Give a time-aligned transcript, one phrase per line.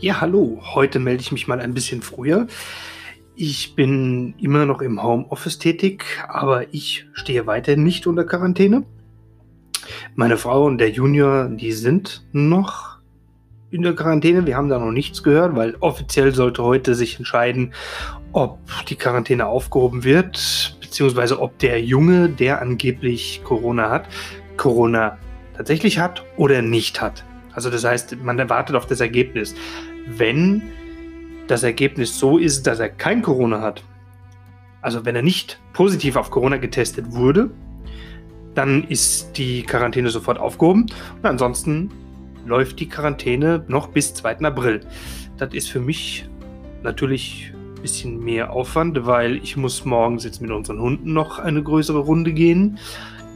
[0.00, 0.60] Ja, hallo.
[0.74, 2.48] Heute melde ich mich mal ein bisschen früher.
[3.36, 8.84] Ich bin immer noch im Homeoffice tätig, aber ich stehe weiterhin nicht unter Quarantäne.
[10.16, 12.98] Meine Frau und der Junior, die sind noch
[13.70, 14.46] in der Quarantäne.
[14.46, 17.72] Wir haben da noch nichts gehört, weil offiziell sollte heute sich entscheiden,
[18.32, 18.58] ob
[18.88, 24.08] die Quarantäne aufgehoben wird, beziehungsweise ob der Junge, der angeblich Corona hat,
[24.56, 25.18] Corona
[25.56, 27.24] tatsächlich hat oder nicht hat.
[27.54, 29.54] Also das heißt, man erwartet auf das Ergebnis.
[30.06, 30.62] Wenn
[31.46, 33.84] das Ergebnis so ist, dass er kein Corona hat,
[34.82, 37.50] also wenn er nicht positiv auf Corona getestet wurde,
[38.54, 40.86] dann ist die Quarantäne sofort aufgehoben
[41.16, 41.90] und ansonsten
[42.46, 44.40] läuft die Quarantäne noch bis 2.
[44.40, 44.80] April.
[45.38, 46.28] Das ist für mich
[46.82, 51.62] natürlich ein bisschen mehr Aufwand, weil ich muss morgens jetzt mit unseren Hunden noch eine
[51.62, 52.78] größere Runde gehen.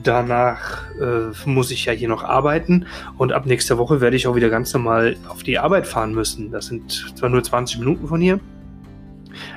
[0.03, 4.37] Danach äh, muss ich ja hier noch arbeiten und ab nächster Woche werde ich auch
[4.37, 6.51] wieder ganz normal auf die Arbeit fahren müssen.
[6.53, 8.39] Das sind zwar nur 20 Minuten von hier,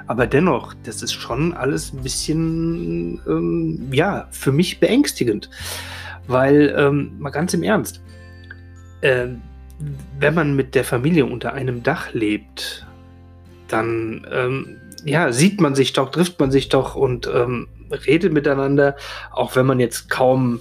[0.07, 5.49] aber dennoch, das ist schon alles ein bisschen, ähm, ja, für mich beängstigend.
[6.27, 8.01] Weil, ähm, mal ganz im Ernst,
[9.01, 9.27] äh,
[10.19, 12.85] wenn man mit der Familie unter einem Dach lebt,
[13.67, 17.67] dann, ähm, ja, sieht man sich doch, trifft man sich doch und ähm,
[18.05, 18.95] redet miteinander,
[19.31, 20.59] auch wenn man jetzt kaum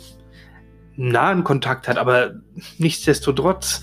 [0.96, 2.40] nahen Kontakt hat, aber
[2.78, 3.82] nichtsdestotrotz,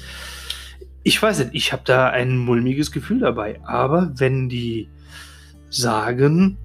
[1.04, 3.62] ich weiß nicht, ich habe da ein mulmiges Gefühl dabei.
[3.64, 4.90] Aber wenn die
[5.70, 6.58] sagen,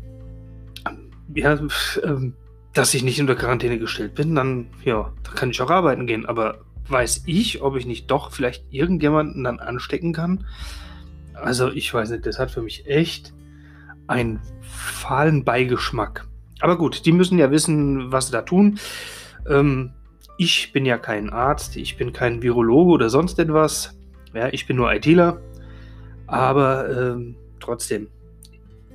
[1.34, 1.58] ja,
[2.02, 2.34] ähm,
[2.72, 6.26] dass ich nicht unter Quarantäne gestellt bin, dann, ja, da kann ich auch arbeiten gehen.
[6.26, 10.44] Aber weiß ich, ob ich nicht doch vielleicht irgendjemanden dann anstecken kann?
[11.34, 13.32] Also, ich weiß nicht, das hat für mich echt
[14.12, 16.26] einen fahlen Beigeschmack.
[16.60, 18.78] Aber gut, die müssen ja wissen, was sie da tun.
[19.48, 19.92] Ähm,
[20.38, 23.98] ich bin ja kein Arzt, ich bin kein Virologe oder sonst etwas.
[24.32, 25.40] Ja, ich bin nur ITler.
[26.26, 28.08] Aber ähm, trotzdem,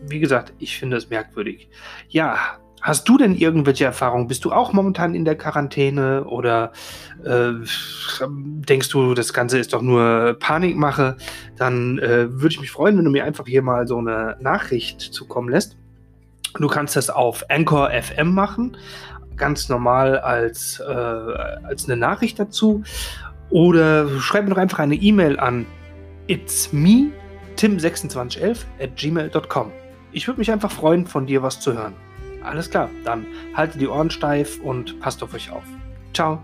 [0.07, 1.69] wie gesagt, ich finde es merkwürdig.
[2.09, 4.27] Ja, hast du denn irgendwelche Erfahrungen?
[4.27, 6.71] Bist du auch momentan in der Quarantäne oder
[7.23, 7.51] äh,
[8.21, 11.17] denkst du, das Ganze ist doch nur Panikmache?
[11.57, 15.01] Dann äh, würde ich mich freuen, wenn du mir einfach hier mal so eine Nachricht
[15.01, 15.77] zukommen lässt.
[16.57, 18.77] Du kannst das auf Anchor FM machen,
[19.35, 22.83] ganz normal als, äh, als eine Nachricht dazu.
[23.49, 25.65] Oder schreib mir doch einfach eine E-Mail an
[26.27, 27.11] it's me
[27.57, 29.71] tim2611 at gmail.com.
[30.13, 32.06] Ich würde mich einfach freuen, von dir was zu hören.
[32.47, 35.63] Alles klar, dann haltet die Ohren steif und passt auf euch auf.
[36.13, 36.41] Ciao.